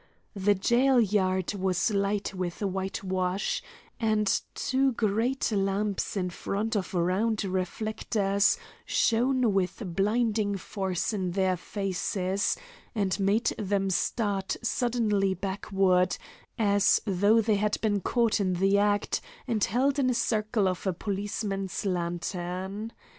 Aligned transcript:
The 0.33 0.55
jail 0.55 0.99
yard 0.99 1.53
was 1.53 1.91
light 1.91 2.33
with 2.33 2.63
whitewash, 2.63 3.61
and 3.99 4.25
two 4.55 4.93
great 4.93 5.51
lamps 5.51 6.17
in 6.17 6.31
front 6.31 6.75
of 6.75 6.95
round 6.95 7.43
reflectors 7.43 8.57
shone 8.83 9.53
with 9.53 9.83
blinding 9.95 10.57
force 10.57 11.13
in 11.13 11.33
their 11.33 11.55
faces, 11.55 12.57
and 12.95 13.19
made 13.19 13.53
them 13.59 13.91
start 13.91 14.57
suddenly 14.63 15.35
backward, 15.35 16.17
as 16.57 16.99
though 17.05 17.39
they 17.39 17.57
had 17.57 17.79
been 17.81 17.99
caught 18.01 18.39
in 18.39 18.53
the 18.53 18.79
act 18.79 19.21
and 19.47 19.63
held 19.65 19.99
in 19.99 20.07
the 20.07 20.15
circle 20.15 20.67
of 20.67 20.87
a 20.87 20.93
policeman's 20.93 21.85
lantern. 21.85 22.91